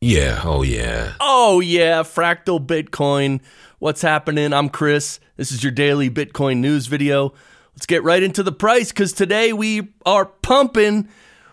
Yeah, 0.00 0.40
oh 0.44 0.62
yeah. 0.62 1.14
Oh, 1.20 1.60
yeah, 1.60 2.02
Fractal 2.02 2.64
Bitcoin. 2.64 3.40
What's 3.78 4.00
happening? 4.02 4.52
I'm 4.52 4.68
Chris. 4.68 5.18
This 5.36 5.50
is 5.50 5.62
your 5.62 5.72
daily 5.72 6.10
Bitcoin 6.10 6.58
news 6.58 6.86
video. 6.86 7.32
Let's 7.74 7.86
get 7.86 8.02
right 8.02 8.22
into 8.22 8.42
the 8.42 8.52
price 8.52 8.90
because 8.90 9.14
today 9.14 9.54
we 9.54 9.94
are 10.04 10.26
pumping. 10.26 11.08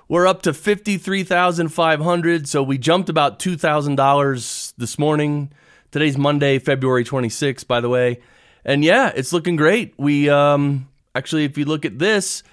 We're 0.09 0.27
up 0.27 0.41
to 0.41 0.53
53,500. 0.53 2.49
So 2.49 2.61
we 2.61 2.77
jumped 2.77 3.07
about 3.07 3.39
$2,000 3.39 4.73
this 4.77 4.99
morning. 4.99 5.53
Today's 5.91 6.17
Monday, 6.17 6.59
February 6.59 7.05
26th, 7.05 7.65
by 7.65 7.79
the 7.79 7.87
way. 7.87 8.19
And 8.65 8.83
yeah, 8.83 9.13
it's 9.15 9.31
looking 9.31 9.55
great. 9.55 9.93
We 9.97 10.29
um 10.29 10.89
actually 11.15 11.45
if 11.45 11.57
you 11.57 11.63
look 11.63 11.85
at 11.85 11.97
this, 11.97 12.43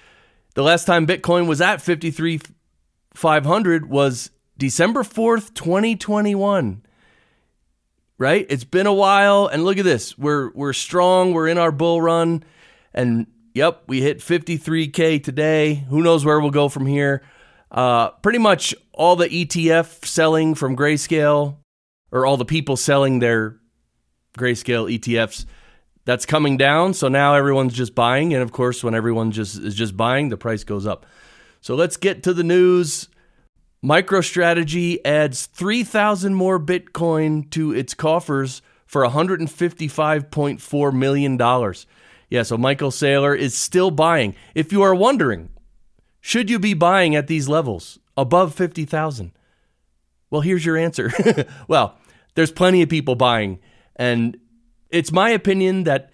the 0.55 0.63
last 0.63 0.85
time 0.85 1.05
Bitcoin 1.05 1.47
was 1.47 1.59
at 1.59 1.81
53,500 1.81 3.89
was 3.89 4.31
December 4.61 5.01
4th, 5.01 5.55
2021. 5.55 6.83
Right? 8.19 8.45
It's 8.47 8.63
been 8.63 8.85
a 8.85 8.93
while 8.93 9.47
and 9.47 9.65
look 9.65 9.79
at 9.79 9.85
this. 9.85 10.15
We're 10.19 10.51
we're 10.51 10.73
strong, 10.73 11.33
we're 11.33 11.47
in 11.47 11.57
our 11.57 11.71
bull 11.71 11.99
run 11.99 12.43
and 12.93 13.25
yep, 13.55 13.81
we 13.87 14.03
hit 14.03 14.19
53k 14.19 15.23
today. 15.23 15.73
Who 15.89 16.03
knows 16.03 16.23
where 16.23 16.39
we'll 16.39 16.51
go 16.51 16.69
from 16.69 16.85
here? 16.85 17.23
Uh, 17.71 18.11
pretty 18.11 18.37
much 18.37 18.75
all 18.93 19.15
the 19.15 19.29
ETF 19.29 20.05
selling 20.05 20.53
from 20.53 20.77
Grayscale 20.77 21.57
or 22.11 22.27
all 22.27 22.37
the 22.37 22.45
people 22.45 22.77
selling 22.77 23.17
their 23.17 23.57
Grayscale 24.37 24.95
ETFs 24.95 25.47
that's 26.05 26.27
coming 26.27 26.55
down. 26.55 26.93
So 26.93 27.07
now 27.07 27.33
everyone's 27.33 27.73
just 27.73 27.95
buying 27.95 28.31
and 28.31 28.43
of 28.43 28.51
course 28.51 28.83
when 28.83 28.93
everyone 28.93 29.31
just 29.31 29.57
is 29.57 29.73
just 29.73 29.97
buying, 29.97 30.29
the 30.29 30.37
price 30.37 30.63
goes 30.63 30.85
up. 30.85 31.07
So 31.61 31.73
let's 31.73 31.97
get 31.97 32.21
to 32.21 32.33
the 32.35 32.43
news. 32.43 33.07
MicroStrategy 33.83 34.99
adds 35.03 35.47
3,000 35.47 36.35
more 36.35 36.59
Bitcoin 36.59 37.49
to 37.49 37.73
its 37.73 37.95
coffers 37.95 38.61
for 38.85 39.03
$155.4 39.03 40.93
million. 40.93 41.73
Yeah, 42.29 42.43
so 42.43 42.57
Michael 42.57 42.91
Saylor 42.91 43.37
is 43.37 43.57
still 43.57 43.89
buying. 43.89 44.35
If 44.53 44.71
you 44.71 44.83
are 44.83 44.93
wondering, 44.93 45.49
should 46.19 46.49
you 46.49 46.59
be 46.59 46.75
buying 46.75 47.15
at 47.15 47.27
these 47.27 47.49
levels 47.49 47.97
above 48.15 48.53
50,000? 48.53 49.31
Well, 50.29 50.41
here's 50.41 50.65
your 50.65 50.77
answer. 50.77 51.11
well, 51.67 51.97
there's 52.35 52.51
plenty 52.51 52.83
of 52.83 52.89
people 52.89 53.15
buying. 53.15 53.59
And 53.95 54.37
it's 54.91 55.11
my 55.11 55.31
opinion 55.31 55.85
that 55.85 56.11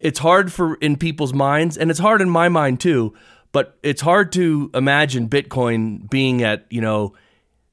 it's 0.00 0.18
hard 0.18 0.52
for 0.52 0.74
in 0.76 0.96
people's 0.96 1.32
minds, 1.32 1.78
and 1.78 1.90
it's 1.90 2.00
hard 2.00 2.20
in 2.20 2.28
my 2.28 2.48
mind 2.48 2.80
too 2.80 3.14
but 3.52 3.78
it's 3.82 4.00
hard 4.00 4.32
to 4.32 4.70
imagine 4.74 5.28
Bitcoin 5.28 6.08
being 6.10 6.42
at, 6.42 6.66
you 6.70 6.80
know, 6.80 7.14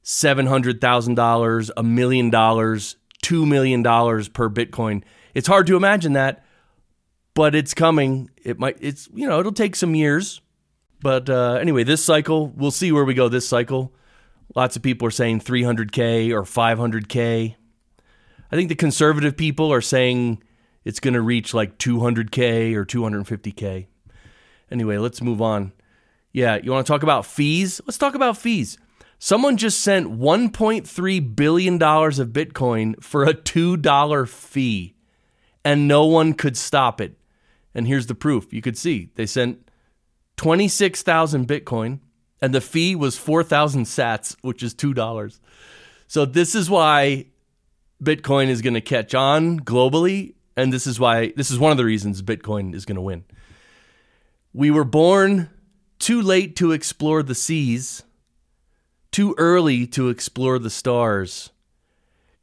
$700,000, 0.04 1.70
a 1.76 1.82
million 1.82 2.30
dollars, 2.30 2.96
$2 3.22 3.46
million 3.46 3.82
per 3.82 4.48
Bitcoin. 4.50 5.02
It's 5.34 5.48
hard 5.48 5.66
to 5.66 5.76
imagine 5.76 6.14
that, 6.14 6.44
but 7.34 7.54
it's 7.54 7.74
coming. 7.74 8.30
It 8.42 8.58
might, 8.58 8.76
it's, 8.80 9.08
you 9.14 9.26
know, 9.26 9.40
it'll 9.40 9.52
take 9.52 9.76
some 9.76 9.94
years. 9.94 10.40
But 11.02 11.30
uh, 11.30 11.54
anyway, 11.54 11.84
this 11.84 12.04
cycle, 12.04 12.48
we'll 12.48 12.70
see 12.70 12.92
where 12.92 13.04
we 13.04 13.14
go 13.14 13.28
this 13.28 13.48
cycle. 13.48 13.94
Lots 14.54 14.76
of 14.76 14.82
people 14.82 15.06
are 15.08 15.12
saying 15.12 15.40
300K 15.40 16.30
or 16.32 16.42
500K. 16.42 17.54
I 18.52 18.56
think 18.56 18.68
the 18.68 18.74
conservative 18.74 19.36
people 19.36 19.72
are 19.72 19.80
saying 19.80 20.42
it's 20.84 21.00
going 21.00 21.14
to 21.14 21.20
reach 21.20 21.54
like 21.54 21.78
200K 21.78 22.74
or 22.74 22.84
250K. 22.84 23.86
Anyway, 24.70 24.98
let's 24.98 25.22
move 25.22 25.42
on. 25.42 25.72
Yeah, 26.32 26.58
you 26.62 26.70
want 26.70 26.86
to 26.86 26.92
talk 26.92 27.02
about 27.02 27.26
fees? 27.26 27.80
Let's 27.86 27.98
talk 27.98 28.14
about 28.14 28.36
fees. 28.36 28.78
Someone 29.18 29.56
just 29.56 29.80
sent 29.82 30.18
$1.3 30.18 31.36
billion 31.36 31.74
of 31.74 32.28
Bitcoin 32.28 33.02
for 33.02 33.24
a 33.24 33.34
$2 33.34 34.28
fee, 34.28 34.94
and 35.64 35.86
no 35.86 36.06
one 36.06 36.32
could 36.32 36.56
stop 36.56 37.00
it. 37.00 37.18
And 37.74 37.86
here's 37.86 38.06
the 38.06 38.14
proof. 38.14 38.52
You 38.52 38.62
could 38.62 38.78
see 38.78 39.10
they 39.16 39.26
sent 39.26 39.68
26,000 40.36 41.46
Bitcoin, 41.46 42.00
and 42.40 42.54
the 42.54 42.60
fee 42.60 42.96
was 42.96 43.18
4,000 43.18 43.84
sats, 43.84 44.36
which 44.40 44.62
is 44.62 44.74
$2. 44.74 45.40
So 46.06 46.24
this 46.24 46.54
is 46.54 46.70
why 46.70 47.26
Bitcoin 48.02 48.48
is 48.48 48.62
going 48.62 48.74
to 48.74 48.80
catch 48.80 49.14
on 49.14 49.60
globally. 49.60 50.34
And 50.56 50.72
this 50.72 50.86
is 50.86 50.98
why, 50.98 51.32
this 51.36 51.50
is 51.50 51.58
one 51.58 51.70
of 51.70 51.76
the 51.76 51.84
reasons 51.84 52.22
Bitcoin 52.22 52.74
is 52.74 52.84
going 52.84 52.96
to 52.96 53.02
win. 53.02 53.24
We 54.52 54.70
were 54.70 54.84
born 54.84 55.50
too 55.98 56.20
late 56.20 56.56
to 56.56 56.72
explore 56.72 57.22
the 57.22 57.34
seas, 57.34 58.02
too 59.12 59.34
early 59.38 59.86
to 59.88 60.08
explore 60.08 60.58
the 60.58 60.70
stars, 60.70 61.50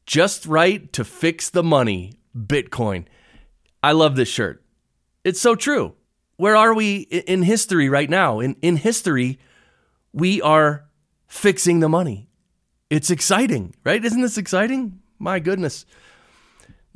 just 0.05 0.45
right 0.45 0.91
to 0.93 1.03
fix 1.03 1.49
the 1.49 1.63
money. 1.63 2.13
Bitcoin. 2.37 3.05
I 3.81 3.91
love 3.93 4.15
this 4.15 4.29
shirt. 4.29 4.63
It's 5.23 5.41
so 5.41 5.55
true. 5.55 5.95
Where 6.37 6.55
are 6.55 6.73
we 6.73 6.99
in 6.99 7.41
history 7.41 7.89
right 7.89 8.09
now? 8.09 8.39
In, 8.39 8.55
in 8.61 8.77
history, 8.77 9.39
we 10.13 10.41
are 10.41 10.85
fixing 11.27 11.79
the 11.79 11.89
money. 11.89 12.29
It's 12.89 13.09
exciting, 13.09 13.73
right? 13.83 14.03
Isn't 14.03 14.21
this 14.21 14.37
exciting? 14.37 15.01
My 15.19 15.39
goodness. 15.39 15.85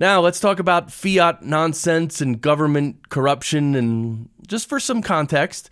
Now, 0.02 0.20
let's 0.20 0.40
talk 0.40 0.58
about 0.58 0.92
fiat 0.92 1.44
nonsense 1.44 2.22
and 2.22 2.42
government 2.42 3.10
corruption. 3.10 3.76
And 3.76 4.30
just 4.48 4.68
for 4.68 4.80
some 4.80 5.04
context, 5.04 5.70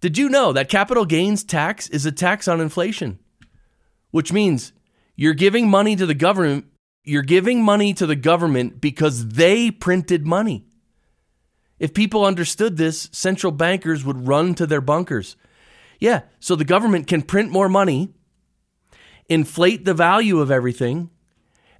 did 0.00 0.16
you 0.16 0.30
know 0.30 0.54
that 0.54 0.70
capital 0.70 1.04
gains 1.04 1.44
tax 1.44 1.86
is 1.90 2.06
a 2.06 2.12
tax 2.12 2.48
on 2.48 2.62
inflation? 2.62 3.18
Which 4.10 4.32
means 4.32 4.72
you're 5.16 5.34
giving 5.34 5.68
money 5.68 5.96
to 5.96 6.06
the 6.06 6.14
government, 6.14 6.64
you're 7.04 7.20
giving 7.20 7.62
money 7.62 7.92
to 7.92 8.06
the 8.06 8.16
government 8.16 8.80
because 8.80 9.28
they 9.28 9.70
printed 9.70 10.26
money. 10.26 10.64
If 11.78 11.92
people 11.92 12.24
understood 12.24 12.78
this, 12.78 13.10
central 13.12 13.52
bankers 13.52 14.02
would 14.02 14.26
run 14.26 14.54
to 14.54 14.66
their 14.66 14.80
bunkers. 14.80 15.36
Yeah, 16.00 16.22
so 16.40 16.56
the 16.56 16.64
government 16.64 17.06
can 17.06 17.20
print 17.20 17.50
more 17.50 17.68
money, 17.68 18.14
inflate 19.28 19.84
the 19.84 19.92
value 19.92 20.40
of 20.40 20.50
everything, 20.50 21.10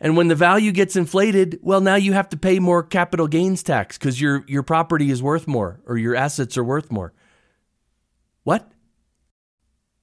and 0.03 0.17
when 0.17 0.27
the 0.27 0.35
value 0.35 0.73
gets 0.73 0.97
inflated, 0.97 1.61
well, 1.63 1.81
now 1.81 1.95
you 1.95 2.13
have 2.13 2.29
to 2.31 2.37
pay 2.37 2.59
more 2.59 2.83
capital 2.83 3.29
gains 3.29 3.63
tax 3.63 3.97
because 3.97 4.21
your, 4.21 4.45
your 4.49 4.65
property 4.65 5.13
is 5.13 5.23
worth 5.23 5.47
more 5.47 5.81
or 5.87 5.97
your 5.97 6.17
assets 6.17 6.59
are 6.59 6.65
worth 6.65 6.91
more. 6.91 7.13
What? 8.43 8.69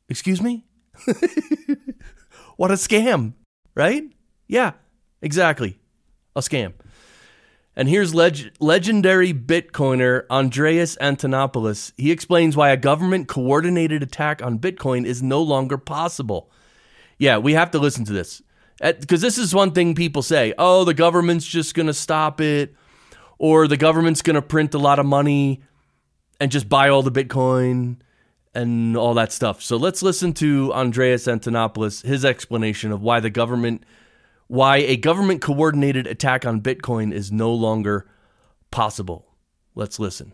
Excuse 0.08 0.42
me? 0.42 0.64
what 2.56 2.72
a 2.72 2.76
scam, 2.76 3.34
right? 3.76 4.04
Yeah, 4.48 4.72
exactly. 5.22 5.80
A 6.34 6.40
scam. 6.40 6.76
And 7.76 7.90
here's 7.90 8.16
leg- 8.16 8.54
legendary 8.62 9.34
Bitcoiner 9.34 10.24
Andreas 10.30 10.96
Antonopoulos. 11.02 11.92
He 11.98 12.12
explains 12.12 12.56
why 12.56 12.70
a 12.70 12.78
government 12.78 13.28
coordinated 13.28 14.02
attack 14.02 14.42
on 14.42 14.60
Bitcoin 14.60 15.06
is 15.06 15.22
no 15.22 15.42
longer 15.42 15.78
possible. 15.78 16.50
Yeah, 17.18 17.38
we 17.38 17.52
have 17.52 17.72
to 17.72 17.80
listen 17.80 18.06
to 18.06 18.14
this 18.14 18.42
because 18.80 19.22
this 19.22 19.38
is 19.38 19.54
one 19.54 19.72
thing 19.72 19.96
people 19.96 20.22
say 20.22 20.54
oh, 20.58 20.84
the 20.84 20.94
government's 20.94 21.46
just 21.46 21.76
going 21.76 21.88
to 21.88 21.94
stop 21.94 22.42
it, 22.42 22.76
or 23.38 23.68
the 23.68 23.78
government's 23.78 24.22
going 24.22 24.36
to 24.36 24.42
print 24.42 24.74
a 24.74 24.80
lot 24.80 25.00
of 25.00 25.06
money 25.06 25.62
and 26.40 26.52
just 26.52 26.70
buy 26.70 26.90
all 26.90 27.04
the 27.04 27.12
Bitcoin 27.12 27.98
and 28.54 28.98
all 28.98 29.14
that 29.14 29.32
stuff. 29.32 29.62
So 29.62 29.78
let's 29.78 30.02
listen 30.02 30.34
to 30.34 30.74
Andreas 30.74 31.28
Antonopoulos, 31.28 32.04
his 32.04 32.26
explanation 32.26 32.92
of 32.92 33.02
why 33.02 33.20
the 33.20 33.30
government, 33.30 33.84
why 34.48 34.78
a 34.78 34.98
government 34.98 35.42
coordinated 35.42 36.08
attack 36.08 36.46
on 36.46 36.62
Bitcoin 36.62 37.14
is 37.14 37.32
no 37.32 37.54
longer 37.54 38.10
possible. 38.72 39.26
Let's 39.76 40.00
listen. 40.00 40.34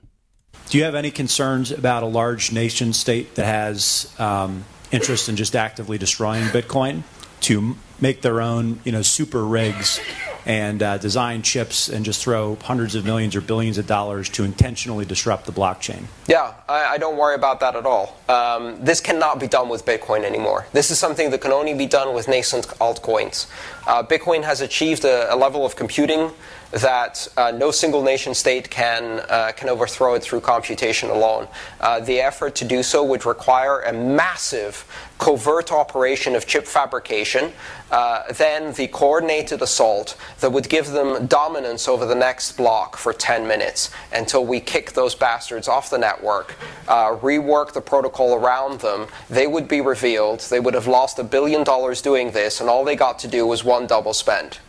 Do 0.70 0.78
you 0.78 0.86
have 0.86 0.96
any 0.96 1.12
concerns 1.12 1.72
about 1.72 2.04
a 2.04 2.08
large 2.08 2.52
nation 2.52 2.94
state 2.94 3.36
that 3.36 3.46
has 3.46 4.14
um, 4.18 4.64
interest 4.92 5.28
in 5.28 5.36
just 5.36 5.56
actively 5.56 5.98
destroying 5.98 6.46
Bitcoin 6.46 7.04
to 7.46 7.76
make 8.02 8.22
their 8.22 8.42
own, 8.42 8.80
you 8.84 8.92
know, 8.92 9.02
super 9.02 9.46
rigs 9.46 10.00
and 10.46 10.84
uh, 10.84 10.98
design 10.98 11.42
chips 11.42 11.90
and 11.90 12.06
just 12.06 12.22
throw 12.22 12.56
hundreds 12.56 12.94
of 12.94 13.04
millions 13.04 13.36
or 13.36 13.42
billions 13.42 13.78
of 13.78 13.88
dollars 13.88 14.30
to 14.30 14.44
intentionally 14.44 15.06
disrupt 15.06 15.46
the 15.46 15.52
blockchain. 15.52 16.04
Yeah, 16.28 16.54
I, 16.70 16.86
I 16.86 16.98
don't 16.98 17.18
worry 17.18 17.36
about 17.36 17.60
that 17.62 17.76
at 17.76 17.86
all. 17.86 18.20
Um, 18.30 18.84
this 18.84 19.02
cannot 19.02 19.40
be 19.40 19.48
done 19.48 19.70
with 19.70 19.86
Bitcoin 19.86 20.24
anymore. 20.24 20.68
This 20.72 20.92
is 20.92 21.00
something 21.00 21.32
that 21.32 21.42
can 21.42 21.52
only 21.52 21.74
be 21.74 21.88
done 21.88 22.14
with 22.14 22.28
nascent 22.28 22.68
altcoins. 22.80 23.48
Uh, 23.88 24.04
Bitcoin 24.04 24.44
has 24.44 24.62
achieved 24.62 25.06
a, 25.06 25.34
a 25.34 25.36
level 25.36 25.66
of 25.66 25.76
computing 25.76 26.32
that 26.72 27.28
uh, 27.38 27.52
no 27.52 27.72
single 27.72 28.04
nation 28.04 28.34
state 28.34 28.70
can, 28.70 29.22
uh, 29.30 29.52
can 29.56 29.70
overthrow 29.70 30.16
it 30.16 30.24
through 30.24 30.42
computation 30.42 31.10
alone. 31.10 31.48
Uh, 31.80 32.00
the 32.00 32.20
effort 32.20 32.56
to 32.56 32.66
do 32.66 32.84
so 32.84 33.04
would 33.04 33.26
require 33.26 33.82
a 33.82 33.94
massive 33.94 34.86
covert 35.18 35.72
operation 35.72 36.36
of 36.36 36.46
chip 36.46 36.68
fabrication, 36.68 37.52
uh, 37.92 38.24
then 38.34 38.74
the 38.74 38.88
coordinated 38.88 39.62
assault 39.62 40.18
that 40.42 40.52
would 40.52 40.68
give 40.68 40.88
them 40.88 41.26
dominance 41.28 41.88
over 41.88 42.06
the 42.06 42.16
next 42.16 42.58
block 42.58 42.98
for 42.98 43.14
10 43.14 43.48
minutes 43.48 43.90
until 44.14 44.46
we 44.46 44.60
kick 44.60 44.92
those 44.92 45.16
bastards 45.16 45.68
off 45.68 45.90
the 45.90 45.98
network, 45.98 46.56
uh, 46.88 47.16
rework 47.18 47.72
the 47.72 47.82
protocol 47.82 48.36
around 48.36 48.82
them. 48.82 49.08
They 49.30 49.48
would 49.48 49.68
be 49.68 49.80
revealed. 49.80 50.42
They 50.42 50.60
would 50.60 50.74
have 50.74 50.88
lost 50.88 51.20
a 51.20 51.24
billion 51.24 51.64
dollars 51.64 52.02
doing 52.02 52.32
this, 52.32 52.60
and 52.60 52.70
all 52.70 52.84
they 52.84 52.96
got 52.96 53.20
to 53.20 53.28
do 53.28 53.48
was 53.48 53.64
one 53.64 53.75
double 53.88 54.14
spend. 54.14 54.60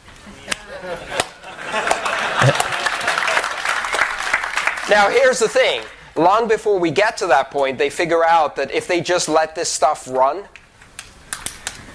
now, 4.91 5.09
here's 5.11 5.39
the 5.39 5.49
thing 5.49 5.83
long 6.17 6.49
before 6.49 6.79
we 6.79 6.91
get 6.91 7.17
to 7.19 7.27
that 7.27 7.51
point, 7.51 7.79
they 7.79 7.91
figure 7.91 8.25
out 8.25 8.57
that 8.57 8.71
if 8.71 8.87
they 8.87 9.01
just 9.01 9.29
let 9.29 9.55
this 9.55 9.71
stuff 9.71 10.09
run, 10.09 10.45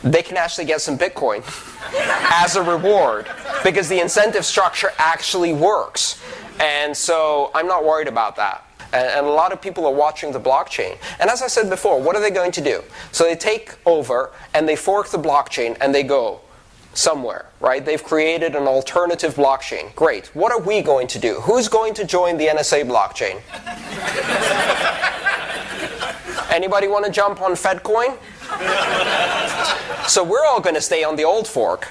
they 0.04 0.24
can 0.24 0.38
actually 0.38 0.66
get 0.66 0.81
some 0.81 0.98
Bitcoin 0.98 1.44
as 2.31 2.56
a 2.56 2.63
reward 2.63 3.30
because 3.63 3.88
the 3.90 4.00
incentive 4.00 4.46
structure 4.46 4.92
actually 4.98 5.54
works. 5.54 6.22
And 6.60 6.96
so 6.96 7.52
I'm 7.54 7.68
not 7.68 7.86
worried 7.86 8.08
about 8.08 8.36
that. 8.38 8.66
And, 8.94 9.08
and, 9.08 9.25
a 9.25 9.30
lot 9.30 9.54
of 9.54 9.62
people 9.62 9.86
are 9.86 9.94
watching 9.94 10.31
the 10.34 10.40
blockchain. 10.40 10.98
And 11.19 11.30
as 11.30 11.42
I 11.42 11.48
said 11.48 11.69
before, 11.69 12.02
what 12.02 12.16
are 12.16 12.22
they 12.22 12.30
going 12.30 12.52
to 12.54 12.62
do? 12.62 12.84
So 13.12 13.24
they 13.24 13.36
take 13.36 13.75
over 13.86 14.31
and 14.54 14.68
they 14.68 14.75
fork 14.75 15.10
the 15.10 15.18
blockchain 15.18 15.78
and 15.80 15.96
they 15.96 16.04
go 16.04 16.42
somewhere, 16.93 17.45
right? 17.59 17.83
They've 17.85 18.03
created 18.03 18.55
an 18.55 18.67
alternative 18.67 19.35
blockchain. 19.35 19.93
Great. 19.95 20.27
What 20.35 20.51
are 20.51 20.59
we 20.59 20.81
going 20.81 21.07
to 21.07 21.19
do? 21.19 21.35
Who's 21.41 21.67
going 21.67 21.93
to 21.95 22.05
join 22.05 22.38
the 22.38 22.47
NSA 22.47 22.85
blockchain? 22.85 23.41
Anybody 26.51 26.88
want 26.88 27.05
to 27.05 27.11
jump 27.11 27.41
on 27.41 27.53
FedCoin? 27.53 28.17
so 30.07 30.23
we're 30.23 30.45
all 30.45 30.59
going 30.59 30.75
to 30.75 30.81
stay 30.81 31.03
on 31.03 31.15
the 31.15 31.23
old 31.23 31.47
fork. 31.47 31.89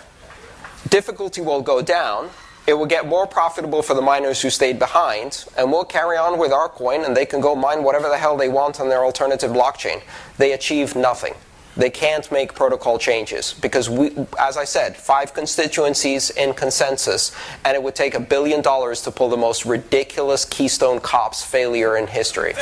Difficulty 0.88 1.40
will 1.40 1.62
go 1.62 1.80
down. 1.80 2.30
It 2.66 2.74
will 2.74 2.86
get 2.86 3.06
more 3.06 3.26
profitable 3.26 3.82
for 3.82 3.94
the 3.94 4.02
miners 4.02 4.42
who 4.42 4.50
stayed 4.50 4.78
behind, 4.78 5.44
and 5.56 5.72
we'll 5.72 5.84
carry 5.84 6.16
on 6.16 6.38
with 6.38 6.52
our 6.52 6.68
coin, 6.68 7.04
and 7.04 7.16
they 7.16 7.24
can 7.24 7.40
go 7.40 7.56
mine 7.56 7.82
whatever 7.82 8.08
the 8.08 8.18
hell 8.18 8.36
they 8.36 8.48
want 8.48 8.80
on 8.80 8.88
their 8.88 9.02
alternative 9.02 9.50
blockchain. 9.50 10.02
They 10.36 10.52
achieve 10.52 10.94
nothing. 10.94 11.34
They 11.80 11.88
can't 11.88 12.30
make 12.30 12.54
protocol 12.54 12.98
changes 12.98 13.54
because, 13.54 13.88
we, 13.88 14.10
as 14.38 14.58
I 14.58 14.64
said, 14.64 14.94
five 14.94 15.32
constituencies 15.32 16.28
in 16.28 16.52
consensus, 16.52 17.34
and 17.64 17.74
it 17.74 17.82
would 17.82 17.94
take 17.94 18.14
a 18.14 18.20
billion 18.20 18.60
dollars 18.60 19.00
to 19.02 19.10
pull 19.10 19.30
the 19.30 19.38
most 19.38 19.64
ridiculous 19.64 20.44
Keystone 20.44 21.00
Cops 21.00 21.42
failure 21.42 21.96
in 21.96 22.06
history. 22.06 22.52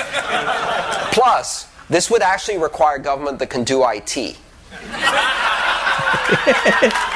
Plus, 1.11 1.67
this 1.91 2.09
would 2.13 2.23
actually 2.23 2.59
require 2.59 2.99
government 2.99 3.41
that 3.41 3.51
can 3.51 3.65
do 3.65 3.85
IT. 3.85 4.39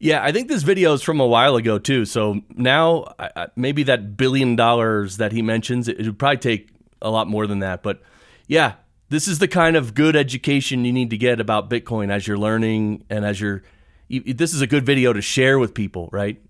Yeah, 0.00 0.22
I 0.22 0.32
think 0.32 0.48
this 0.48 0.64
video 0.64 0.92
is 0.92 1.00
from 1.00 1.18
a 1.18 1.26
while 1.26 1.56
ago 1.56 1.78
too. 1.78 2.04
So 2.04 2.42
now 2.50 3.14
maybe 3.56 3.84
that 3.84 4.18
billion 4.18 4.54
dollars 4.54 5.16
that 5.16 5.32
he 5.32 5.40
mentions, 5.40 5.88
it 5.88 5.96
would 5.96 6.18
probably 6.18 6.36
take 6.36 6.68
a 7.00 7.08
lot 7.08 7.26
more 7.26 7.46
than 7.46 7.60
that. 7.60 7.82
But 7.82 8.02
yeah, 8.46 8.74
this 9.08 9.28
is 9.28 9.38
the 9.38 9.48
kind 9.48 9.76
of 9.76 9.94
good 9.94 10.16
education 10.16 10.84
you 10.84 10.92
need 10.92 11.10
to 11.10 11.16
get 11.16 11.40
about 11.40 11.70
Bitcoin 11.70 12.10
as 12.10 12.26
you're 12.26 12.38
learning 12.38 13.04
and 13.10 13.24
as 13.24 13.40
you're. 13.40 13.62
This 14.08 14.52
is 14.52 14.60
a 14.60 14.66
good 14.66 14.84
video 14.84 15.12
to 15.12 15.22
share 15.22 15.58
with 15.58 15.74
people, 15.74 16.08
right? 16.12 16.42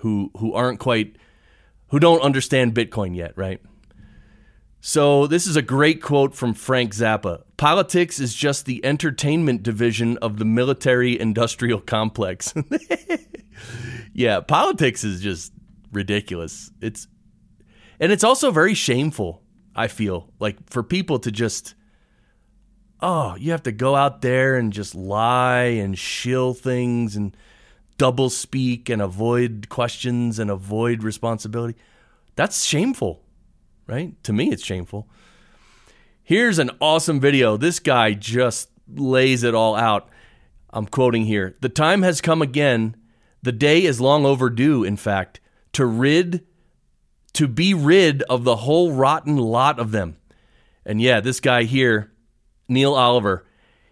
Who 0.00 0.30
who 0.38 0.54
aren't 0.54 0.80
quite, 0.80 1.16
who 1.88 1.98
don't 1.98 2.22
understand 2.22 2.74
Bitcoin 2.74 3.16
yet, 3.16 3.32
right? 3.36 3.60
So 4.80 5.26
this 5.28 5.46
is 5.46 5.56
a 5.56 5.62
great 5.62 6.02
quote 6.02 6.34
from 6.34 6.54
Frank 6.54 6.92
Zappa. 6.92 7.42
Politics 7.56 8.18
is 8.18 8.34
just 8.34 8.66
the 8.66 8.84
entertainment 8.84 9.62
division 9.62 10.16
of 10.18 10.38
the 10.38 10.44
military 10.44 11.18
industrial 11.18 11.80
complex. 11.80 12.52
yeah, 14.12 14.40
politics 14.40 15.04
is 15.04 15.20
just 15.20 15.52
ridiculous. 15.92 16.72
It's 16.80 17.06
and 18.00 18.10
it's 18.10 18.24
also 18.24 18.50
very 18.50 18.74
shameful 18.74 19.42
I 19.74 19.88
feel 19.88 20.28
like 20.38 20.56
for 20.70 20.82
people 20.82 21.18
to 21.20 21.30
just, 21.30 21.74
oh, 23.02 23.34
you 23.36 23.50
have 23.50 23.64
to 23.64 23.72
go 23.72 23.96
out 23.96 24.22
there 24.22 24.56
and 24.56 24.72
just 24.72 24.94
lie 24.94 25.64
and 25.64 25.98
shill 25.98 26.54
things 26.54 27.16
and 27.16 27.36
double 27.98 28.30
speak 28.30 28.88
and 28.88 29.02
avoid 29.02 29.68
questions 29.68 30.38
and 30.38 30.50
avoid 30.50 31.02
responsibility. 31.02 31.78
That's 32.36 32.64
shameful, 32.64 33.22
right? 33.86 34.22
To 34.24 34.32
me, 34.32 34.50
it's 34.50 34.64
shameful. 34.64 35.08
Here's 36.22 36.58
an 36.58 36.70
awesome 36.80 37.20
video. 37.20 37.56
This 37.56 37.80
guy 37.80 38.14
just 38.14 38.70
lays 38.88 39.42
it 39.42 39.54
all 39.54 39.74
out. 39.74 40.08
I'm 40.70 40.86
quoting 40.86 41.26
here 41.26 41.56
The 41.60 41.68
time 41.68 42.02
has 42.02 42.20
come 42.20 42.40
again. 42.40 42.96
The 43.42 43.52
day 43.52 43.82
is 43.82 44.00
long 44.00 44.24
overdue, 44.24 44.84
in 44.84 44.96
fact, 44.96 45.40
to 45.72 45.84
rid 45.84 46.46
to 47.32 47.48
be 47.48 47.74
rid 47.74 48.22
of 48.24 48.44
the 48.44 48.56
whole 48.56 48.92
rotten 48.92 49.36
lot 49.36 49.78
of 49.78 49.90
them. 49.90 50.16
And 50.84 51.00
yeah, 51.00 51.20
this 51.20 51.40
guy 51.40 51.64
here, 51.64 52.11
Neil 52.68 52.94
Oliver, 52.94 53.44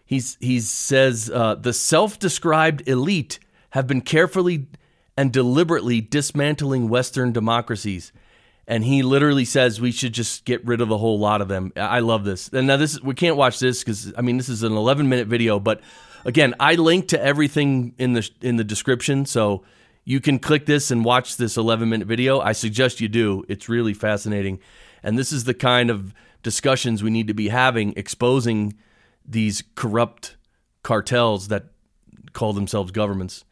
he's 0.05 0.37
he 0.40 0.61
says 0.61 1.31
uh, 1.32 1.55
the 1.55 1.72
self-described 1.72 2.88
elite 2.88 3.38
have 3.70 3.87
been 3.87 4.00
carefully 4.00 4.67
and 5.17 5.32
deliberately 5.32 6.00
dismantling 6.00 6.88
Western 6.88 7.32
democracies. 7.32 8.12
And 8.67 8.84
he 8.84 9.02
literally 9.02 9.44
says 9.44 9.81
we 9.81 9.90
should 9.90 10.12
just 10.12 10.44
get 10.44 10.64
rid 10.64 10.81
of 10.81 10.90
a 10.90 10.96
whole 10.96 11.19
lot 11.19 11.40
of 11.40 11.49
them. 11.49 11.72
I 11.76 11.99
love 11.99 12.25
this. 12.25 12.49
And 12.49 12.69
now 12.69 12.76
this 12.76 13.00
we 13.00 13.14
can't 13.14 13.37
watch 13.37 13.58
this 13.58 13.81
because 13.81 14.12
I 14.17 14.22
mean 14.22 14.37
this 14.37 14.49
is 14.49 14.62
an 14.62 14.72
11 14.72 15.08
minute 15.08 15.26
video, 15.26 15.58
but 15.58 15.81
again, 16.25 16.55
I 16.61 16.75
link 16.75 17.08
to 17.08 17.20
everything 17.20 17.94
in 17.99 18.12
the 18.12 18.28
in 18.40 18.56
the 18.56 18.64
description. 18.64 19.26
So 19.26 19.64
you 20.05 20.20
can 20.20 20.38
click 20.38 20.67
this 20.67 20.90
and 20.90 21.05
watch 21.05 21.37
this 21.37 21.56
11 21.56 21.88
minute 21.88 22.08
video. 22.08 22.40
I 22.40 22.52
suggest 22.52 23.00
you 23.00 23.08
do. 23.08 23.44
It's 23.49 23.69
really 23.69 23.94
fascinating. 23.94 24.61
And 25.02 25.19
this 25.19 25.32
is 25.32 25.44
the 25.44 25.55
kind 25.55 25.90
of 25.90 26.14
discussions 26.43 27.03
we 27.03 27.11
need 27.11 27.29
to 27.29 27.35
be 27.35 27.49
having, 27.49 27.93
exposing 27.97 28.75
these 29.25 29.63
corrupt 29.75 30.37
cartels 30.83 31.49
that 31.49 31.67
call 32.33 32.53
themselves 32.53 32.91
governments. 32.91 33.45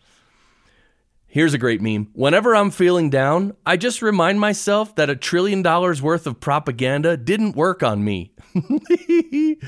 Here's 1.26 1.52
a 1.52 1.58
great 1.58 1.82
meme. 1.82 2.08
Whenever 2.14 2.56
I'm 2.56 2.70
feeling 2.70 3.10
down, 3.10 3.54
I 3.66 3.76
just 3.76 4.00
remind 4.00 4.40
myself 4.40 4.94
that 4.96 5.10
a 5.10 5.16
trillion 5.16 5.60
dollars 5.60 6.00
worth 6.00 6.26
of 6.26 6.40
propaganda 6.40 7.18
didn't 7.18 7.54
work 7.54 7.82
on 7.82 8.02
me. 8.02 8.32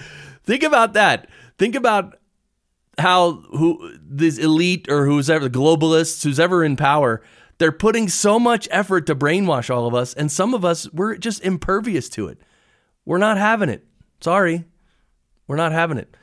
Think 0.45 0.63
about 0.63 0.95
that. 0.95 1.29
Think 1.59 1.75
about 1.75 2.17
how 2.99 3.33
who 3.33 3.95
this 4.01 4.39
elite 4.39 4.89
or 4.91 5.05
who's 5.05 5.29
ever 5.29 5.49
the 5.49 5.59
globalists, 5.59 6.25
who's 6.25 6.41
ever 6.41 6.65
in 6.65 6.77
power, 6.77 7.23
they're 7.59 7.73
putting 7.73 8.09
so 8.09 8.39
much 8.39 8.67
effort 8.71 9.07
to 9.07 9.15
brainwash 9.15 9.69
all 9.69 9.87
of 9.87 9.95
us, 9.95 10.15
and 10.15 10.33
some 10.33 10.55
of 10.55 10.65
us 10.65 10.91
we're 10.95 11.17
just 11.17 11.45
impervious 11.45 12.09
to 12.11 12.29
it. 12.29 12.41
We're 13.11 13.19
not 13.19 13.39
having 13.39 13.71
it. 13.71 13.85
Sorry, 14.21 14.67
we're 15.49 15.57
not 15.57 15.73
having 15.73 15.99
it. 15.99 16.17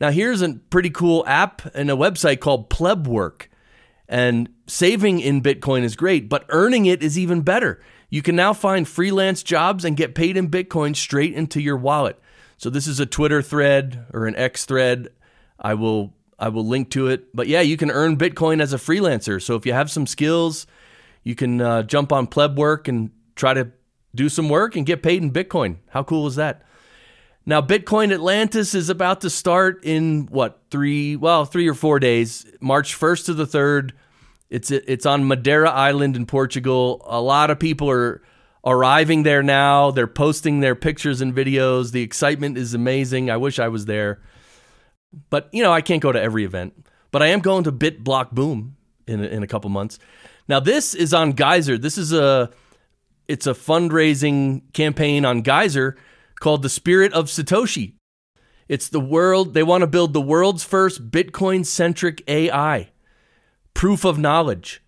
Now 0.00 0.10
here's 0.10 0.42
a 0.42 0.54
pretty 0.54 0.90
cool 0.90 1.24
app 1.24 1.64
and 1.72 1.88
a 1.88 1.94
website 1.94 2.40
called 2.40 2.68
Plebwork. 2.68 3.46
And 4.08 4.48
saving 4.66 5.20
in 5.20 5.40
Bitcoin 5.40 5.84
is 5.84 5.94
great, 5.94 6.28
but 6.28 6.44
earning 6.48 6.86
it 6.86 7.00
is 7.00 7.16
even 7.16 7.42
better. 7.42 7.80
You 8.10 8.22
can 8.22 8.34
now 8.34 8.52
find 8.52 8.88
freelance 8.88 9.44
jobs 9.44 9.84
and 9.84 9.96
get 9.96 10.16
paid 10.16 10.36
in 10.36 10.50
Bitcoin 10.50 10.96
straight 10.96 11.32
into 11.32 11.60
your 11.60 11.76
wallet. 11.76 12.20
So 12.56 12.70
this 12.70 12.88
is 12.88 12.98
a 12.98 13.06
Twitter 13.06 13.40
thread 13.40 14.04
or 14.12 14.26
an 14.26 14.34
X 14.34 14.64
thread 14.64 15.10
I 15.60 15.74
will 15.74 16.12
I 16.40 16.48
will 16.48 16.66
link 16.66 16.90
to 16.90 17.06
it. 17.06 17.36
But 17.36 17.46
yeah, 17.46 17.60
you 17.60 17.76
can 17.76 17.92
earn 17.92 18.16
Bitcoin 18.16 18.60
as 18.60 18.72
a 18.72 18.78
freelancer. 18.78 19.40
So 19.40 19.54
if 19.54 19.64
you 19.64 19.74
have 19.74 19.92
some 19.92 20.08
skills, 20.08 20.66
you 21.22 21.36
can 21.36 21.60
uh, 21.60 21.84
jump 21.84 22.12
on 22.12 22.26
Plebwork 22.26 22.88
and 22.88 23.12
try 23.36 23.54
to 23.54 23.70
do 24.16 24.28
some 24.28 24.48
work 24.48 24.76
and 24.76 24.86
get 24.86 25.02
paid 25.02 25.22
in 25.22 25.30
Bitcoin. 25.30 25.76
How 25.90 26.02
cool 26.02 26.26
is 26.26 26.36
that? 26.36 26.62
Now, 27.48 27.62
Bitcoin 27.62 28.12
Atlantis 28.12 28.74
is 28.74 28.90
about 28.90 29.20
to 29.20 29.30
start 29.30 29.84
in 29.84 30.26
what 30.26 30.60
three? 30.70 31.14
Well, 31.14 31.44
three 31.44 31.68
or 31.68 31.74
four 31.74 32.00
days, 32.00 32.44
March 32.60 32.94
first 32.94 33.26
to 33.26 33.34
the 33.34 33.46
third. 33.46 33.92
It's 34.50 34.72
it's 34.72 35.06
on 35.06 35.28
Madeira 35.28 35.70
Island 35.70 36.16
in 36.16 36.26
Portugal. 36.26 37.02
A 37.06 37.20
lot 37.20 37.50
of 37.50 37.60
people 37.60 37.88
are 37.88 38.20
arriving 38.64 39.22
there 39.22 39.44
now. 39.44 39.92
They're 39.92 40.08
posting 40.08 40.58
their 40.58 40.74
pictures 40.74 41.20
and 41.20 41.32
videos. 41.32 41.92
The 41.92 42.02
excitement 42.02 42.58
is 42.58 42.74
amazing. 42.74 43.30
I 43.30 43.36
wish 43.36 43.60
I 43.60 43.68
was 43.68 43.86
there. 43.86 44.20
But 45.30 45.48
you 45.52 45.62
know, 45.62 45.72
I 45.72 45.82
can't 45.82 46.02
go 46.02 46.10
to 46.10 46.20
every 46.20 46.44
event. 46.44 46.86
But 47.12 47.22
I 47.22 47.28
am 47.28 47.40
going 47.40 47.62
to 47.64 47.72
Bit 47.72 48.02
Block 48.02 48.32
Boom 48.32 48.76
in 49.06 49.22
in 49.24 49.44
a 49.44 49.46
couple 49.46 49.70
months. 49.70 50.00
Now 50.48 50.58
this 50.58 50.94
is 50.94 51.14
on 51.14 51.32
Geyser. 51.32 51.78
This 51.78 51.96
is 51.96 52.12
a 52.12 52.50
it's 53.28 53.46
a 53.46 53.54
fundraising 53.54 54.62
campaign 54.72 55.24
on 55.24 55.42
Geyser 55.42 55.96
called 56.40 56.62
the 56.62 56.68
Spirit 56.68 57.12
of 57.12 57.26
Satoshi. 57.26 57.94
It's 58.68 58.88
the 58.88 59.00
world 59.00 59.54
they 59.54 59.62
want 59.62 59.82
to 59.82 59.86
build 59.86 60.12
the 60.12 60.20
world's 60.20 60.64
first 60.64 61.10
Bitcoin 61.10 61.64
centric 61.64 62.22
AI. 62.28 62.90
proof 63.74 64.04
of 64.04 64.18
knowledge. 64.18 64.82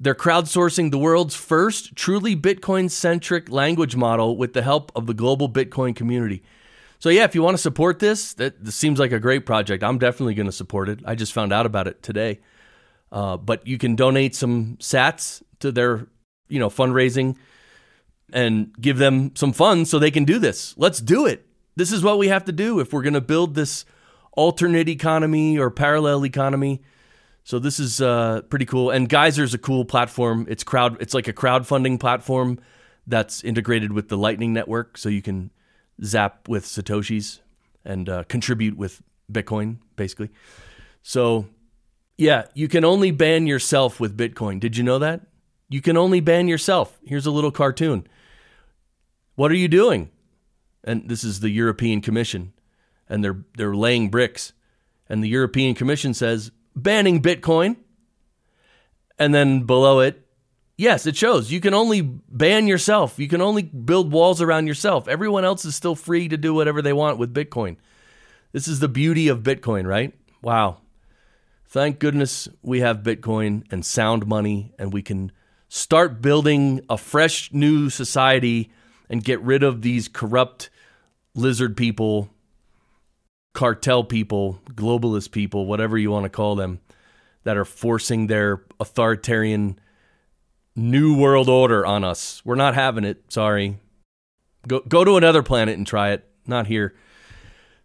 They're 0.00 0.14
crowdsourcing 0.14 0.90
the 0.90 0.98
world's 0.98 1.34
first 1.34 1.94
truly 1.94 2.34
Bitcoin 2.34 2.90
centric 2.90 3.50
language 3.50 3.94
model 3.94 4.36
with 4.36 4.54
the 4.54 4.62
help 4.62 4.90
of 4.96 5.06
the 5.06 5.12
global 5.12 5.48
Bitcoin 5.50 5.94
community. 5.94 6.42
So, 6.98 7.10
yeah, 7.10 7.24
if 7.24 7.34
you 7.34 7.42
want 7.42 7.56
to 7.56 7.62
support 7.62 7.98
this, 7.98 8.34
that 8.34 8.64
this 8.64 8.74
seems 8.74 8.98
like 8.98 9.12
a 9.12 9.20
great 9.20 9.44
project. 9.44 9.84
I'm 9.84 9.98
definitely 9.98 10.34
going 10.34 10.46
to 10.46 10.52
support 10.52 10.88
it. 10.88 11.00
I 11.04 11.14
just 11.14 11.34
found 11.34 11.52
out 11.52 11.66
about 11.66 11.86
it 11.86 12.02
today. 12.02 12.40
Uh, 13.12 13.36
but 13.36 13.66
you 13.66 13.76
can 13.76 13.96
donate 13.96 14.34
some 14.34 14.76
sats 14.78 15.42
to 15.60 15.70
their, 15.70 16.06
you 16.50 16.58
know, 16.58 16.68
fundraising 16.68 17.36
and 18.32 18.74
give 18.80 18.98
them 18.98 19.32
some 19.34 19.52
funds 19.52 19.90
so 19.90 19.98
they 19.98 20.10
can 20.10 20.24
do 20.24 20.38
this. 20.38 20.74
Let's 20.76 21.00
do 21.00 21.26
it. 21.26 21.46
This 21.76 21.92
is 21.92 22.02
what 22.02 22.18
we 22.18 22.28
have 22.28 22.44
to 22.44 22.52
do 22.52 22.80
if 22.80 22.92
we're 22.92 23.02
going 23.02 23.14
to 23.14 23.20
build 23.20 23.54
this 23.54 23.84
alternate 24.32 24.88
economy 24.88 25.58
or 25.58 25.70
parallel 25.70 26.24
economy. 26.24 26.82
So 27.44 27.58
this 27.58 27.80
is 27.80 28.00
uh, 28.00 28.42
pretty 28.42 28.66
cool. 28.66 28.90
And 28.90 29.08
Geyser's 29.08 29.54
a 29.54 29.58
cool 29.58 29.84
platform. 29.84 30.46
It's 30.48 30.62
crowd. 30.62 31.00
It's 31.00 31.14
like 31.14 31.26
a 31.26 31.32
crowdfunding 31.32 31.98
platform 31.98 32.58
that's 33.06 33.42
integrated 33.42 33.92
with 33.92 34.08
the 34.08 34.16
Lightning 34.16 34.52
Network, 34.52 34.96
so 34.98 35.08
you 35.08 35.22
can 35.22 35.50
zap 36.04 36.48
with 36.48 36.64
satoshis 36.64 37.40
and 37.84 38.08
uh, 38.08 38.24
contribute 38.24 38.76
with 38.76 39.02
Bitcoin, 39.32 39.78
basically. 39.96 40.30
So 41.02 41.46
yeah, 42.18 42.44
you 42.54 42.68
can 42.68 42.84
only 42.84 43.10
ban 43.10 43.46
yourself 43.46 43.98
with 43.98 44.16
Bitcoin. 44.16 44.60
Did 44.60 44.76
you 44.76 44.84
know 44.84 44.98
that? 44.98 45.22
You 45.70 45.80
can 45.80 45.96
only 45.96 46.20
ban 46.20 46.48
yourself. 46.48 46.98
Here's 47.06 47.26
a 47.26 47.30
little 47.30 47.52
cartoon. 47.52 48.06
What 49.36 49.50
are 49.50 49.56
you 49.56 49.68
doing? 49.68 50.10
And 50.84 51.08
this 51.08 51.24
is 51.24 51.40
the 51.40 51.48
European 51.48 52.00
Commission, 52.00 52.52
and 53.08 53.24
they're 53.24 53.44
they're 53.56 53.74
laying 53.74 54.10
bricks. 54.10 54.52
And 55.08 55.24
the 55.24 55.28
European 55.28 55.74
Commission 55.74 56.12
says 56.12 56.50
banning 56.76 57.22
Bitcoin. 57.22 57.76
And 59.18 59.34
then 59.34 59.64
below 59.64 60.00
it, 60.00 60.26
yes, 60.76 61.06
it 61.06 61.16
shows 61.16 61.52
you 61.52 61.60
can 61.60 61.74
only 61.74 62.00
ban 62.00 62.66
yourself. 62.66 63.18
You 63.18 63.28
can 63.28 63.40
only 63.40 63.62
build 63.62 64.12
walls 64.12 64.40
around 64.40 64.66
yourself. 64.66 65.08
Everyone 65.08 65.44
else 65.44 65.64
is 65.64 65.74
still 65.74 65.94
free 65.94 66.28
to 66.28 66.36
do 66.36 66.54
whatever 66.54 66.80
they 66.80 66.92
want 66.92 67.18
with 67.18 67.34
Bitcoin. 67.34 67.76
This 68.52 68.66
is 68.66 68.80
the 68.80 68.88
beauty 68.88 69.28
of 69.28 69.42
Bitcoin, 69.42 69.86
right? 69.86 70.14
Wow. 70.42 70.78
Thank 71.66 71.98
goodness 71.98 72.48
we 72.62 72.80
have 72.80 73.04
Bitcoin 73.04 73.64
and 73.70 73.84
sound 73.84 74.26
money, 74.26 74.72
and 74.78 74.92
we 74.92 75.02
can 75.02 75.30
start 75.70 76.20
building 76.20 76.80
a 76.90 76.98
fresh 76.98 77.52
new 77.52 77.88
society 77.88 78.70
and 79.08 79.22
get 79.24 79.40
rid 79.40 79.62
of 79.62 79.82
these 79.82 80.08
corrupt 80.08 80.68
lizard 81.34 81.76
people, 81.76 82.28
cartel 83.54 84.02
people, 84.02 84.60
globalist 84.72 85.30
people, 85.30 85.66
whatever 85.66 85.96
you 85.96 86.10
want 86.10 86.24
to 86.24 86.28
call 86.28 86.56
them, 86.56 86.80
that 87.44 87.56
are 87.56 87.64
forcing 87.64 88.26
their 88.26 88.64
authoritarian 88.80 89.78
new 90.74 91.16
world 91.16 91.48
order 91.48 91.86
on 91.86 92.02
us. 92.02 92.42
We're 92.44 92.56
not 92.56 92.74
having 92.74 93.04
it. 93.04 93.32
Sorry. 93.32 93.78
Go 94.66 94.80
go 94.80 95.04
to 95.04 95.16
another 95.16 95.42
planet 95.42 95.78
and 95.78 95.86
try 95.86 96.10
it. 96.10 96.28
Not 96.46 96.66
here. 96.66 96.94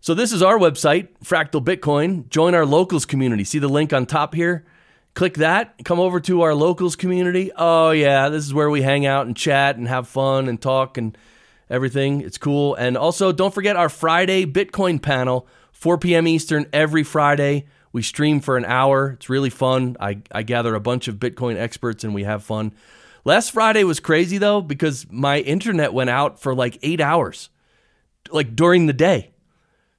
So 0.01 0.13
this 0.15 0.31
is 0.31 0.41
our 0.41 0.57
website, 0.57 1.09
Fractal 1.23 1.63
Bitcoin. 1.63 2.29
Join 2.29 2.55
our 2.55 2.65
locals 2.65 3.05
community. 3.05 3.43
See 3.43 3.59
the 3.59 3.67
link 3.67 3.93
on 3.93 4.05
top 4.07 4.33
here? 4.33 4.65
Click 5.15 5.35
that. 5.35 5.83
Come 5.85 6.01
over 6.01 6.19
to 6.19 6.41
our 6.41 6.53
locals 6.53 6.97
community. 6.97 7.49
Oh 7.55 7.91
yeah, 7.91 8.27
this 8.27 8.43
is 8.43 8.53
where 8.53 8.69
we 8.69 8.81
hang 8.81 9.05
out 9.05 9.25
and 9.25 9.35
chat 9.35 9.77
and 9.77 9.87
have 9.87 10.09
fun 10.09 10.49
and 10.49 10.61
talk 10.61 10.97
and 10.97 11.17
everything. 11.69 12.19
It's 12.19 12.37
cool. 12.37 12.75
And 12.75 12.97
also 12.97 13.31
don't 13.31 13.53
forget 13.53 13.77
our 13.77 13.87
Friday 13.87 14.45
Bitcoin 14.45 15.01
panel, 15.01 15.47
4 15.71 15.99
p.m. 15.99 16.27
Eastern 16.27 16.67
every 16.73 17.03
Friday. 17.03 17.65
We 17.93 18.01
stream 18.01 18.41
for 18.41 18.57
an 18.57 18.65
hour. 18.65 19.11
It's 19.11 19.29
really 19.29 19.49
fun. 19.49 19.95
I, 20.01 20.19
I 20.33 20.43
gather 20.43 20.75
a 20.75 20.81
bunch 20.81 21.07
of 21.07 21.15
Bitcoin 21.15 21.55
experts 21.55 22.03
and 22.03 22.13
we 22.13 22.25
have 22.25 22.43
fun. 22.43 22.73
Last 23.23 23.51
Friday 23.51 23.85
was 23.85 24.01
crazy 24.01 24.37
though 24.37 24.59
because 24.59 25.07
my 25.09 25.39
internet 25.39 25.93
went 25.93 26.09
out 26.09 26.41
for 26.41 26.53
like 26.53 26.77
eight 26.83 26.99
hours, 26.99 27.49
like 28.31 28.53
during 28.53 28.85
the 28.85 28.93
day. 28.93 29.31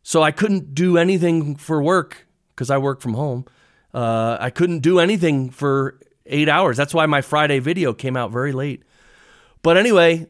So 0.02 0.23
I 0.23 0.30
couldn't 0.30 0.75
do 0.75 0.99
anything 0.99 1.56
for 1.56 1.82
work 1.82 2.26
because 2.54 2.70
I 2.70 2.76
work 2.76 3.00
from 3.00 3.14
home. 3.14 3.46
Uh, 3.96 4.36
I 4.38 4.50
couldn't 4.50 4.80
do 4.80 4.98
anything 4.98 5.48
for 5.48 5.98
eight 6.26 6.50
hours. 6.50 6.76
That's 6.76 6.92
why 6.92 7.06
my 7.06 7.22
Friday 7.22 7.60
video 7.60 7.94
came 7.94 8.14
out 8.14 8.30
very 8.30 8.52
late. 8.52 8.82
But 9.62 9.78
anyway, 9.78 10.26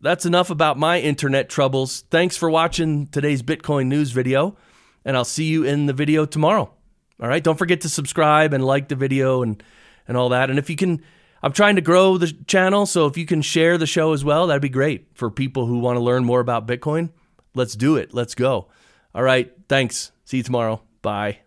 that's 0.00 0.26
enough 0.26 0.50
about 0.50 0.78
my 0.78 0.98
internet 0.98 1.48
troubles. 1.48 2.02
Thanks 2.10 2.36
for 2.36 2.50
watching 2.50 3.06
today's 3.06 3.40
Bitcoin 3.40 3.86
news 3.86 4.10
video, 4.10 4.56
and 5.04 5.16
I'll 5.16 5.24
see 5.24 5.44
you 5.44 5.62
in 5.62 5.86
the 5.86 5.92
video 5.92 6.26
tomorrow. 6.26 6.74
All 7.22 7.28
right, 7.28 7.42
don't 7.42 7.56
forget 7.56 7.82
to 7.82 7.88
subscribe 7.88 8.52
and 8.52 8.64
like 8.64 8.88
the 8.88 8.96
video 8.96 9.42
and 9.42 9.62
and 10.08 10.16
all 10.16 10.30
that. 10.30 10.50
And 10.50 10.58
if 10.58 10.68
you 10.68 10.74
can, 10.74 11.00
I'm 11.40 11.52
trying 11.52 11.76
to 11.76 11.82
grow 11.82 12.18
the 12.18 12.32
channel, 12.48 12.84
so 12.84 13.06
if 13.06 13.16
you 13.16 13.26
can 13.26 13.42
share 13.42 13.78
the 13.78 13.86
show 13.86 14.12
as 14.12 14.24
well, 14.24 14.48
that'd 14.48 14.60
be 14.60 14.68
great 14.68 15.06
for 15.14 15.30
people 15.30 15.66
who 15.66 15.78
want 15.78 15.98
to 15.98 16.00
learn 16.00 16.24
more 16.24 16.40
about 16.40 16.66
Bitcoin. 16.66 17.10
Let's 17.54 17.76
do 17.76 17.94
it. 17.94 18.12
Let's 18.12 18.34
go. 18.34 18.68
All 19.14 19.22
right. 19.22 19.52
Thanks. 19.68 20.10
See 20.24 20.38
you 20.38 20.42
tomorrow. 20.42 20.82
Bye. 21.00 21.40